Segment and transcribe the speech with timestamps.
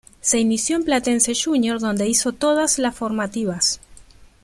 [0.19, 3.79] Se inició en Platense Junior donde hizo todas las formativas.